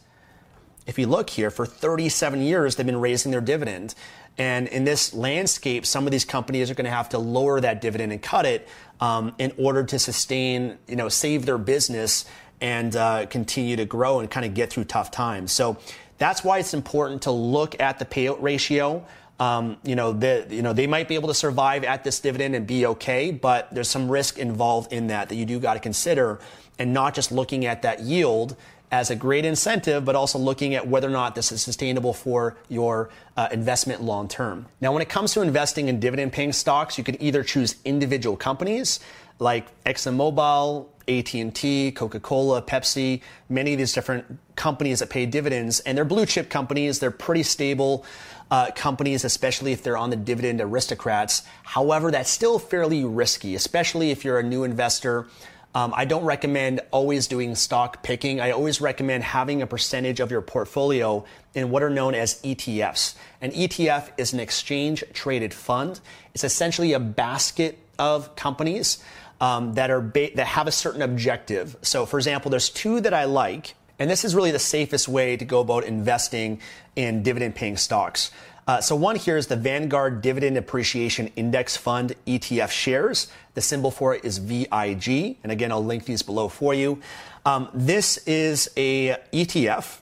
if 0.85 0.99
you 0.99 1.07
look 1.07 1.29
here, 1.29 1.49
for 1.49 1.65
37 1.65 2.41
years, 2.41 2.75
they've 2.75 2.85
been 2.85 2.99
raising 2.99 3.31
their 3.31 3.41
dividend. 3.41 3.95
And 4.37 4.67
in 4.67 4.83
this 4.83 5.13
landscape, 5.13 5.85
some 5.85 6.05
of 6.05 6.11
these 6.11 6.25
companies 6.25 6.69
are 6.69 6.75
going 6.75 6.85
to 6.85 6.91
have 6.91 7.09
to 7.09 7.17
lower 7.17 7.59
that 7.61 7.81
dividend 7.81 8.11
and 8.11 8.21
cut 8.21 8.45
it 8.45 8.67
um, 8.99 9.33
in 9.37 9.53
order 9.57 9.83
to 9.83 9.97
sustain, 9.97 10.77
you 10.87 10.95
know, 10.95 11.09
save 11.09 11.45
their 11.45 11.57
business 11.57 12.25
and 12.61 12.95
uh, 12.95 13.25
continue 13.27 13.75
to 13.77 13.85
grow 13.85 14.19
and 14.19 14.29
kind 14.29 14.45
of 14.45 14.53
get 14.53 14.71
through 14.71 14.85
tough 14.85 15.11
times. 15.11 15.51
So 15.51 15.77
that's 16.17 16.43
why 16.43 16.59
it's 16.59 16.73
important 16.73 17.23
to 17.23 17.31
look 17.31 17.79
at 17.79 17.99
the 17.99 18.05
payout 18.05 18.41
ratio. 18.41 19.05
Um, 19.39 19.77
you 19.83 19.95
know, 19.95 20.13
the, 20.13 20.47
you 20.49 20.61
know, 20.61 20.71
they 20.71 20.87
might 20.87 21.07
be 21.07 21.15
able 21.15 21.27
to 21.27 21.33
survive 21.33 21.83
at 21.83 22.03
this 22.03 22.19
dividend 22.19 22.55
and 22.55 22.65
be 22.65 22.85
okay, 22.85 23.31
but 23.31 23.73
there's 23.73 23.89
some 23.89 24.09
risk 24.09 24.37
involved 24.37 24.93
in 24.93 25.07
that 25.07 25.27
that 25.29 25.35
you 25.35 25.45
do 25.45 25.59
got 25.59 25.73
to 25.73 25.81
consider, 25.81 26.39
and 26.79 26.93
not 26.93 27.13
just 27.13 27.31
looking 27.33 27.65
at 27.65 27.81
that 27.81 27.99
yield 28.01 28.55
as 28.91 29.09
a 29.09 29.15
great 29.15 29.45
incentive, 29.45 30.05
but 30.05 30.15
also 30.15 30.37
looking 30.37 30.75
at 30.75 30.87
whether 30.87 31.07
or 31.07 31.11
not 31.11 31.35
this 31.35 31.51
is 31.51 31.61
sustainable 31.61 32.13
for 32.13 32.57
your 32.69 33.09
uh, 33.35 33.47
investment 33.51 34.01
long 34.01 34.27
term. 34.27 34.65
Now, 34.81 34.93
when 34.93 35.01
it 35.01 35.09
comes 35.09 35.33
to 35.33 35.41
investing 35.41 35.87
in 35.87 35.99
dividend 35.99 36.33
paying 36.33 36.53
stocks, 36.53 36.97
you 36.97 37.03
can 37.03 37.21
either 37.21 37.43
choose 37.43 37.75
individual 37.83 38.37
companies 38.37 38.99
like 39.39 39.83
ExxonMobil, 39.83 40.87
AT&T, 41.07 41.91
Coca-Cola, 41.91 42.61
Pepsi, 42.61 43.21
many 43.49 43.73
of 43.73 43.77
these 43.77 43.93
different 43.93 44.39
companies 44.55 44.99
that 44.99 45.09
pay 45.09 45.25
dividends, 45.25 45.81
and 45.81 45.97
they're 45.97 46.05
blue 46.05 46.25
chip 46.25 46.49
companies. 46.49 46.99
They're 46.99 47.11
pretty 47.11 47.43
stable 47.43 48.05
uh, 48.49 48.71
companies, 48.71 49.23
especially 49.25 49.71
if 49.71 49.83
they're 49.83 49.97
on 49.97 50.09
the 50.09 50.15
dividend 50.15 50.61
aristocrats. 50.61 51.43
However, 51.63 52.11
that's 52.11 52.29
still 52.29 52.59
fairly 52.59 53.03
risky, 53.03 53.55
especially 53.55 54.11
if 54.11 54.23
you're 54.23 54.39
a 54.39 54.43
new 54.43 54.63
investor 54.63 55.27
um, 55.75 55.94
I 55.94 56.05
don't 56.05 56.24
recommend 56.24 56.79
always 56.91 57.27
doing 57.27 57.53
stock 57.53 58.01
picking. 58.01 58.39
I 58.39 58.51
always 58.51 58.79
recommend 58.79 59.25
having 59.25 59.62
a 59.62 59.67
percentage 59.67 60.22
of 60.22 60.32
your 60.32 60.41
portfolio 60.41 61.25
in 61.53 61.70
what 61.70 61.84
are 61.84 61.89
known 61.89 62.15
as 62.15 62.41
ETFs. 62.44 63.15
An 63.41 63.51
ETF 63.51 64.10
is 64.17 64.32
an 64.32 64.39
exchange 64.39 65.03
traded 65.12 65.53
fund. 65.53 66.00
It's 66.34 66.46
essentially 66.46 66.94
a 66.94 67.00
basket 67.00 67.77
of 68.00 68.38
companies 68.38 69.03
um, 69.41 69.74
that 69.74 69.91
are 69.91 70.00
ba- 70.00 70.32
that 70.36 70.48
have 70.48 70.67
a 70.67 70.72
certain 70.72 71.01
objective. 71.01 71.75
So, 71.82 72.05
for 72.05 72.17
example, 72.17 72.50
there's 72.50 72.70
two 72.70 73.01
that 73.01 73.13
I 73.13 73.25
like, 73.25 73.75
and 74.00 74.10
this 74.10 74.24
is 74.24 74.34
really 74.34 74.51
the 74.51 74.60
safest 74.60 75.10
way 75.10 75.36
to 75.36 75.44
go 75.44 75.60
about 75.60 75.84
investing 75.84 76.62
in 76.96 77.22
dividend 77.22 77.55
paying 77.55 77.75
stocks. 77.75 78.32
Uh, 78.67 78.81
so 78.81 78.95
one 78.95 79.15
here 79.15 79.38
is 79.38 79.45
the 79.48 79.55
Vanguard 79.55 80.22
Dividend 80.22 80.57
Appreciation 80.57 81.31
Index 81.36 81.77
Fund 81.77 82.15
ETF 82.25 82.72
shares. 82.72 83.27
The 83.53 83.62
symbol 83.62 83.91
for 83.91 84.15
it 84.15 84.25
is 84.25 84.39
VIG. 84.39 85.38
And 85.43 85.51
again, 85.51 85.72
I'll 85.72 85.86
link 85.86 86.05
these 86.05 86.24
below 86.24 86.48
for 86.48 86.74
you. 86.74 87.00
Um, 87.45 87.69
this 87.74 88.17
is 88.25 88.72
a 88.75 89.17
ETF 89.31 90.00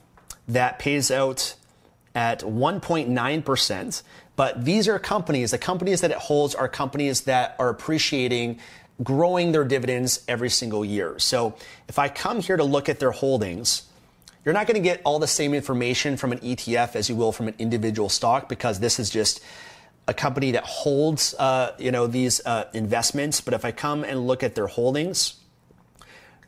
that 0.48 0.78
pays 0.78 1.10
out 1.10 1.56
at 2.14 2.40
1.9%. 2.40 4.02
But 4.36 4.64
these 4.64 4.88
are 4.88 4.98
companies, 4.98 5.50
the 5.50 5.58
companies 5.58 6.00
that 6.00 6.10
it 6.10 6.16
holds 6.16 6.54
are 6.54 6.68
companies 6.68 7.22
that 7.22 7.56
are 7.58 7.68
appreciating 7.68 8.60
growing 9.02 9.52
their 9.52 9.64
dividends 9.64 10.24
every 10.26 10.50
single 10.50 10.84
year. 10.84 11.18
So 11.18 11.54
if 11.88 11.98
I 11.98 12.08
come 12.08 12.40
here 12.40 12.56
to 12.56 12.64
look 12.64 12.88
at 12.88 12.98
their 12.98 13.10
holdings, 13.10 13.82
You're 14.44 14.54
not 14.54 14.66
going 14.66 14.74
to 14.74 14.82
get 14.82 15.00
all 15.04 15.18
the 15.18 15.26
same 15.26 15.54
information 15.54 16.16
from 16.16 16.32
an 16.32 16.38
ETF 16.38 16.96
as 16.96 17.08
you 17.08 17.16
will 17.16 17.32
from 17.32 17.48
an 17.48 17.54
individual 17.58 18.08
stock 18.08 18.48
because 18.48 18.78
this 18.78 18.98
is 18.98 19.08
just 19.08 19.42
a 20.06 20.12
company 20.12 20.50
that 20.50 20.64
holds, 20.64 21.34
uh, 21.38 21.74
you 21.78 21.90
know, 21.90 22.06
these 22.06 22.44
uh, 22.44 22.68
investments. 22.74 23.40
But 23.40 23.54
if 23.54 23.64
I 23.64 23.72
come 23.72 24.04
and 24.04 24.26
look 24.26 24.42
at 24.42 24.54
their 24.54 24.66
holdings, 24.66 25.36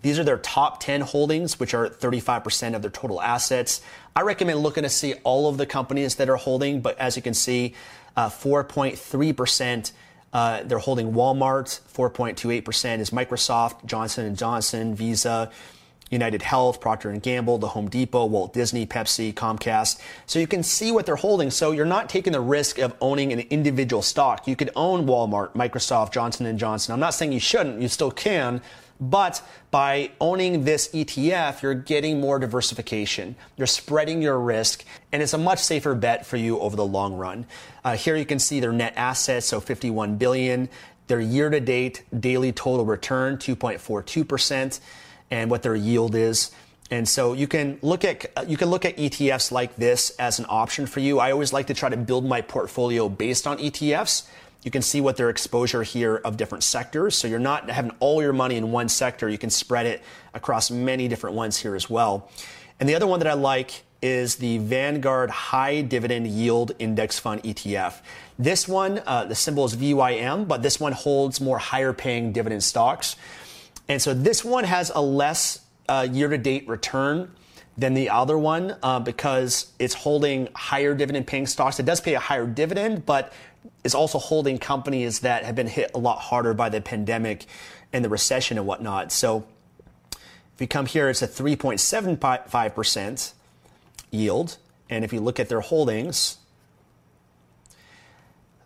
these 0.02 0.18
are 0.18 0.24
their 0.24 0.36
top 0.36 0.80
10 0.80 1.00
holdings, 1.00 1.58
which 1.58 1.72
are 1.72 1.88
35% 1.88 2.76
of 2.76 2.82
their 2.82 2.90
total 2.90 3.20
assets. 3.20 3.80
I 4.14 4.22
recommend 4.22 4.60
looking 4.60 4.82
to 4.82 4.90
see 4.90 5.14
all 5.24 5.48
of 5.48 5.56
the 5.56 5.66
companies 5.66 6.16
that 6.16 6.28
are 6.28 6.36
holding, 6.36 6.82
but 6.82 6.98
as 6.98 7.16
you 7.16 7.22
can 7.22 7.34
see, 7.34 7.74
uh, 8.14 8.28
4.3%. 8.28 9.92
Uh, 10.32 10.62
they're 10.64 10.78
holding 10.78 11.12
Walmart. 11.12 11.80
4.28% 11.94 12.98
is 12.98 13.10
Microsoft, 13.10 13.86
Johnson 13.86 14.34
& 14.34 14.36
Johnson, 14.36 14.94
Visa, 14.94 15.50
United 16.10 16.42
Health, 16.42 16.80
Procter 16.80 17.12
& 17.12 17.18
Gamble, 17.18 17.58
the 17.58 17.68
Home 17.68 17.88
Depot, 17.88 18.26
Walt 18.26 18.52
Disney, 18.52 18.86
Pepsi, 18.86 19.34
Comcast. 19.34 20.00
So 20.26 20.38
you 20.38 20.46
can 20.46 20.62
see 20.62 20.92
what 20.92 21.04
they're 21.04 21.16
holding. 21.16 21.50
So 21.50 21.72
you're 21.72 21.84
not 21.84 22.08
taking 22.08 22.32
the 22.32 22.40
risk 22.40 22.78
of 22.78 22.94
owning 23.00 23.32
an 23.32 23.40
individual 23.50 24.02
stock. 24.02 24.46
You 24.46 24.54
could 24.54 24.70
own 24.76 25.06
Walmart, 25.06 25.52
Microsoft, 25.54 26.12
Johnson 26.12 26.56
& 26.58 26.58
Johnson. 26.58 26.92
I'm 26.92 27.00
not 27.00 27.14
saying 27.14 27.32
you 27.32 27.40
shouldn't. 27.40 27.82
You 27.82 27.88
still 27.88 28.12
can. 28.12 28.62
But 29.00 29.42
by 29.70 30.10
owning 30.20 30.64
this 30.64 30.88
ETF, 30.88 31.60
you're 31.60 31.74
getting 31.74 32.20
more 32.20 32.38
diversification. 32.38 33.36
You're 33.56 33.66
spreading 33.66 34.22
your 34.22 34.38
risk, 34.40 34.84
and 35.12 35.22
it's 35.22 35.34
a 35.34 35.38
much 35.38 35.58
safer 35.58 35.94
bet 35.94 36.24
for 36.24 36.36
you 36.36 36.58
over 36.60 36.76
the 36.76 36.86
long 36.86 37.14
run. 37.14 37.46
Uh, 37.84 37.96
here 37.96 38.16
you 38.16 38.24
can 38.24 38.38
see 38.38 38.58
their 38.58 38.72
net 38.72 38.94
assets, 38.96 39.46
so 39.46 39.60
51 39.60 40.16
billion. 40.16 40.68
Their 41.08 41.20
year-to-date 41.20 42.04
daily 42.18 42.52
total 42.52 42.86
return, 42.86 43.36
2.42 43.36 44.26
percent 44.26 44.80
and 45.30 45.50
what 45.50 45.62
their 45.62 45.74
yield 45.74 46.14
is. 46.14 46.50
And 46.90 47.08
so 47.08 47.32
you 47.32 47.48
can 47.48 47.78
look 47.82 48.04
at 48.04 48.26
you 48.48 48.56
can 48.56 48.68
look 48.70 48.84
at 48.84 48.96
ETFs 48.96 49.50
like 49.50 49.74
this 49.76 50.10
as 50.18 50.38
an 50.38 50.46
option 50.48 50.86
for 50.86 51.00
you. 51.00 51.18
I 51.18 51.32
always 51.32 51.52
like 51.52 51.66
to 51.66 51.74
try 51.74 51.88
to 51.88 51.96
build 51.96 52.24
my 52.24 52.40
portfolio 52.40 53.08
based 53.08 53.46
on 53.46 53.58
ETFs. 53.58 54.28
You 54.62 54.70
can 54.70 54.82
see 54.82 55.00
what 55.00 55.16
their 55.16 55.30
exposure 55.30 55.82
here 55.82 56.16
of 56.16 56.36
different 56.36 56.64
sectors. 56.64 57.16
So 57.16 57.28
you're 57.28 57.38
not 57.38 57.70
having 57.70 57.92
all 58.00 58.22
your 58.22 58.32
money 58.32 58.56
in 58.56 58.72
one 58.72 58.88
sector. 58.88 59.28
You 59.28 59.38
can 59.38 59.50
spread 59.50 59.86
it 59.86 60.02
across 60.34 60.70
many 60.70 61.08
different 61.08 61.36
ones 61.36 61.56
here 61.56 61.74
as 61.74 61.88
well. 61.88 62.30
And 62.78 62.88
the 62.88 62.94
other 62.94 63.06
one 63.06 63.20
that 63.20 63.28
I 63.28 63.34
like 63.34 63.82
is 64.02 64.36
the 64.36 64.58
Vanguard 64.58 65.30
High 65.30 65.82
Dividend 65.82 66.26
Yield 66.26 66.72
Index 66.78 67.18
Fund 67.18 67.42
ETF. 67.42 68.00
This 68.38 68.68
one, 68.68 69.00
uh, 69.06 69.24
the 69.24 69.34
symbol 69.34 69.64
is 69.64 69.74
VYM, 69.74 70.46
but 70.46 70.62
this 70.62 70.78
one 70.78 70.92
holds 70.92 71.40
more 71.40 71.58
higher 71.58 71.92
paying 71.92 72.32
dividend 72.32 72.62
stocks. 72.62 73.16
And 73.88 74.02
so 74.02 74.14
this 74.14 74.44
one 74.44 74.64
has 74.64 74.90
a 74.94 75.00
less 75.00 75.60
uh, 75.88 76.06
year 76.10 76.28
to 76.28 76.38
date 76.38 76.68
return 76.68 77.30
than 77.78 77.94
the 77.94 78.10
other 78.10 78.38
one 78.38 78.76
uh, 78.82 79.00
because 79.00 79.72
it's 79.78 79.94
holding 79.94 80.48
higher 80.54 80.94
dividend 80.94 81.26
paying 81.26 81.46
stocks. 81.46 81.78
It 81.78 81.86
does 81.86 82.00
pay 82.00 82.14
a 82.14 82.20
higher 82.20 82.46
dividend, 82.46 83.06
but 83.06 83.32
is 83.84 83.94
also 83.94 84.18
holding 84.18 84.58
companies 84.58 85.20
that 85.20 85.44
have 85.44 85.54
been 85.54 85.66
hit 85.66 85.90
a 85.94 85.98
lot 85.98 86.18
harder 86.18 86.54
by 86.54 86.68
the 86.68 86.80
pandemic 86.80 87.46
and 87.92 88.04
the 88.04 88.08
recession 88.08 88.58
and 88.58 88.66
whatnot. 88.66 89.12
So 89.12 89.46
if 90.12 90.60
you 90.60 90.66
come 90.66 90.86
here, 90.86 91.08
it's 91.08 91.22
a 91.22 91.28
3.75% 91.28 93.32
yield. 94.10 94.56
And 94.88 95.04
if 95.04 95.12
you 95.12 95.20
look 95.20 95.38
at 95.38 95.48
their 95.48 95.60
holdings, 95.60 96.38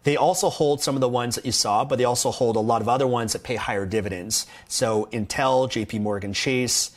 they 0.05 0.17
also 0.17 0.49
hold 0.49 0.83
some 0.83 0.95
of 0.95 1.01
the 1.01 1.09
ones 1.09 1.35
that 1.35 1.45
you 1.45 1.53
saw, 1.53 1.85
but 1.85 1.97
they 1.97 2.05
also 2.05 2.31
hold 2.31 2.57
a 2.57 2.61
lot 2.61 2.81
of 2.81 2.89
other 2.89 3.07
ones 3.07 3.33
that 3.35 3.43
pay 3.43 3.57
higher 3.57 3.85
dividends. 3.85 4.47
So 4.69 5.09
Intel, 5.13 5.69
JP 5.69 6.01
Morgan 6.01 6.33
Chase, 6.33 6.91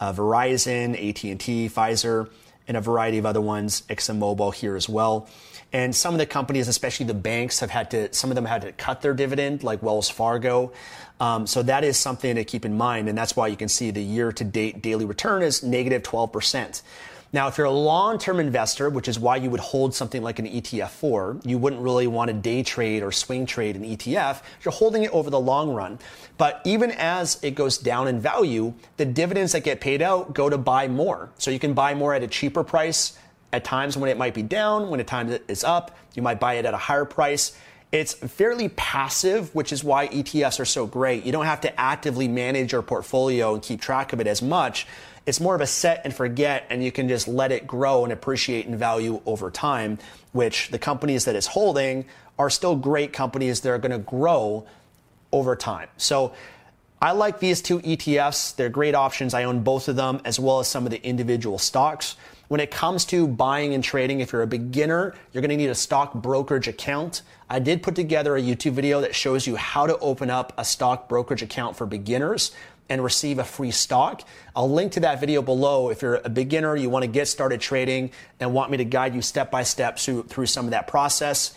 uh, 0.00 0.12
Verizon, 0.12 0.92
AT&T, 0.92 1.68
Pfizer, 1.68 2.30
and 2.66 2.76
a 2.76 2.80
variety 2.80 3.18
of 3.18 3.26
other 3.26 3.40
ones, 3.40 3.82
ExxonMobil 3.88 4.54
here 4.54 4.76
as 4.76 4.88
well. 4.88 5.28
And 5.72 5.94
some 5.94 6.14
of 6.14 6.18
the 6.18 6.26
companies, 6.26 6.68
especially 6.68 7.06
the 7.06 7.14
banks, 7.14 7.60
have 7.60 7.70
had 7.70 7.90
to, 7.90 8.12
some 8.14 8.30
of 8.30 8.36
them 8.36 8.46
had 8.46 8.62
to 8.62 8.72
cut 8.72 9.02
their 9.02 9.12
dividend, 9.12 9.62
like 9.62 9.82
Wells 9.82 10.08
Fargo. 10.08 10.72
Um, 11.20 11.46
so 11.46 11.62
that 11.62 11.84
is 11.84 11.98
something 11.98 12.36
to 12.36 12.44
keep 12.44 12.64
in 12.64 12.76
mind. 12.76 13.08
And 13.08 13.18
that's 13.18 13.36
why 13.36 13.48
you 13.48 13.56
can 13.56 13.68
see 13.68 13.90
the 13.90 14.02
year 14.02 14.32
to 14.32 14.44
date 14.44 14.80
daily 14.80 15.04
return 15.04 15.42
is 15.42 15.62
negative 15.62 16.02
12%. 16.02 16.82
Now, 17.30 17.48
if 17.48 17.58
you're 17.58 17.66
a 17.66 17.70
long-term 17.70 18.40
investor, 18.40 18.88
which 18.88 19.06
is 19.06 19.18
why 19.18 19.36
you 19.36 19.50
would 19.50 19.60
hold 19.60 19.94
something 19.94 20.22
like 20.22 20.38
an 20.38 20.46
ETF 20.46 20.88
for, 20.88 21.38
you 21.44 21.58
wouldn't 21.58 21.82
really 21.82 22.06
want 22.06 22.28
to 22.28 22.34
day 22.34 22.62
trade 22.62 23.02
or 23.02 23.12
swing 23.12 23.44
trade 23.44 23.76
an 23.76 23.84
ETF. 23.84 24.42
You're 24.64 24.72
holding 24.72 25.02
it 25.02 25.10
over 25.10 25.28
the 25.28 25.38
long 25.38 25.74
run. 25.74 25.98
But 26.38 26.62
even 26.64 26.90
as 26.92 27.38
it 27.42 27.54
goes 27.54 27.76
down 27.76 28.08
in 28.08 28.18
value, 28.18 28.72
the 28.96 29.04
dividends 29.04 29.52
that 29.52 29.62
get 29.62 29.80
paid 29.80 30.00
out 30.00 30.32
go 30.32 30.48
to 30.48 30.56
buy 30.56 30.88
more. 30.88 31.28
So 31.36 31.50
you 31.50 31.58
can 31.58 31.74
buy 31.74 31.94
more 31.94 32.14
at 32.14 32.22
a 32.22 32.28
cheaper 32.28 32.64
price 32.64 33.18
at 33.52 33.62
times 33.62 33.96
when 33.96 34.08
it 34.08 34.16
might 34.16 34.34
be 34.34 34.42
down, 34.42 34.88
when 34.88 35.00
at 35.00 35.06
times 35.06 35.38
it's 35.48 35.64
up, 35.64 35.96
you 36.14 36.22
might 36.22 36.40
buy 36.40 36.54
it 36.54 36.64
at 36.64 36.74
a 36.74 36.78
higher 36.78 37.04
price. 37.04 37.56
It's 37.90 38.12
fairly 38.12 38.68
passive, 38.68 39.54
which 39.54 39.72
is 39.72 39.82
why 39.82 40.08
ETFs 40.08 40.60
are 40.60 40.66
so 40.66 40.86
great. 40.86 41.24
You 41.24 41.32
don't 41.32 41.46
have 41.46 41.62
to 41.62 41.80
actively 41.80 42.28
manage 42.28 42.72
your 42.72 42.82
portfolio 42.82 43.54
and 43.54 43.62
keep 43.62 43.80
track 43.80 44.12
of 44.12 44.20
it 44.20 44.26
as 44.26 44.42
much. 44.42 44.86
It's 45.24 45.40
more 45.40 45.54
of 45.54 45.62
a 45.62 45.66
set 45.66 46.02
and 46.04 46.14
forget, 46.14 46.66
and 46.68 46.84
you 46.84 46.92
can 46.92 47.08
just 47.08 47.28
let 47.28 47.50
it 47.50 47.66
grow 47.66 48.04
and 48.04 48.12
appreciate 48.12 48.66
in 48.66 48.76
value 48.76 49.22
over 49.24 49.50
time, 49.50 49.98
which 50.32 50.68
the 50.68 50.78
companies 50.78 51.24
that 51.24 51.34
it's 51.34 51.46
holding 51.46 52.04
are 52.38 52.50
still 52.50 52.76
great 52.76 53.14
companies 53.14 53.60
that 53.62 53.70
are 53.70 53.78
going 53.78 53.92
to 53.92 53.98
grow 53.98 54.66
over 55.32 55.56
time. 55.56 55.88
So 55.96 56.34
I 57.00 57.12
like 57.12 57.40
these 57.40 57.62
two 57.62 57.80
ETFs. 57.80 58.54
They're 58.56 58.68
great 58.68 58.94
options. 58.94 59.32
I 59.32 59.44
own 59.44 59.62
both 59.62 59.88
of 59.88 59.96
them, 59.96 60.20
as 60.24 60.38
well 60.38 60.60
as 60.60 60.68
some 60.68 60.84
of 60.84 60.90
the 60.90 61.02
individual 61.02 61.58
stocks. 61.58 62.16
When 62.48 62.60
it 62.60 62.70
comes 62.70 63.04
to 63.06 63.26
buying 63.26 63.74
and 63.74 63.84
trading, 63.84 64.20
if 64.20 64.32
you're 64.32 64.42
a 64.42 64.46
beginner, 64.46 65.14
you're 65.32 65.42
going 65.42 65.50
to 65.50 65.56
need 65.56 65.70
a 65.70 65.74
stock 65.74 66.14
brokerage 66.14 66.68
account. 66.68 67.22
I 67.50 67.58
did 67.60 67.82
put 67.82 67.94
together 67.94 68.36
a 68.36 68.42
YouTube 68.42 68.72
video 68.72 69.00
that 69.00 69.14
shows 69.14 69.46
you 69.46 69.56
how 69.56 69.86
to 69.86 69.98
open 69.98 70.30
up 70.30 70.52
a 70.58 70.64
stock 70.64 71.08
brokerage 71.08 71.42
account 71.42 71.76
for 71.76 71.86
beginners 71.86 72.52
and 72.90 73.02
receive 73.02 73.38
a 73.38 73.44
free 73.44 73.70
stock. 73.70 74.22
I'll 74.54 74.70
link 74.70 74.92
to 74.92 75.00
that 75.00 75.20
video 75.20 75.42
below 75.42 75.90
if 75.90 76.02
you're 76.02 76.20
a 76.24 76.28
beginner, 76.28 76.76
you 76.76 76.90
want 76.90 77.04
to 77.04 77.10
get 77.10 77.28
started 77.28 77.60
trading 77.60 78.10
and 78.40 78.52
want 78.52 78.70
me 78.70 78.76
to 78.78 78.84
guide 78.84 79.14
you 79.14 79.22
step 79.22 79.50
by 79.50 79.62
step 79.62 79.98
through, 79.98 80.24
through 80.24 80.46
some 80.46 80.66
of 80.66 80.72
that 80.72 80.86
process. 80.86 81.54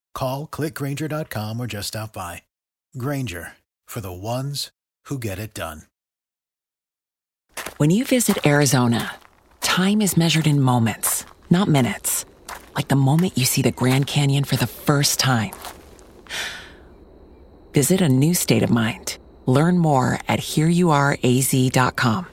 Call 0.13 0.47
clickgrainger.com 0.47 1.59
or 1.59 1.67
just 1.67 1.89
stop 1.89 2.13
by. 2.13 2.41
Grainger 2.97 3.53
for 3.85 4.01
the 4.01 4.11
ones 4.11 4.71
who 5.05 5.19
get 5.19 5.37
it 5.39 5.53
done. 5.53 5.83
When 7.77 7.89
you 7.91 8.05
visit 8.05 8.45
Arizona, 8.45 9.15
time 9.61 10.01
is 10.01 10.17
measured 10.17 10.47
in 10.47 10.59
moments, 10.61 11.25
not 11.49 11.67
minutes. 11.67 12.25
Like 12.75 12.87
the 12.87 12.95
moment 12.95 13.37
you 13.37 13.45
see 13.45 13.61
the 13.61 13.71
Grand 13.71 14.07
Canyon 14.07 14.43
for 14.43 14.55
the 14.55 14.67
first 14.67 15.19
time. 15.19 15.51
Visit 17.73 18.01
a 18.01 18.09
new 18.09 18.33
state 18.33 18.63
of 18.63 18.69
mind. 18.69 19.17
Learn 19.45 19.77
more 19.77 20.19
at 20.27 20.39
hereyouareaz.com. 20.39 22.27